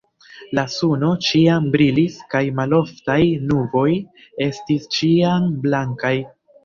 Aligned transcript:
La 0.59 0.61
suno 0.75 1.09
ĉiam 1.25 1.67
brilis 1.75 2.17
kaj 2.33 2.41
maloftaj 2.61 3.19
nuboj 3.51 3.87
estis 4.47 4.89
ĉiam 4.97 5.47
blankaj. 5.67 6.17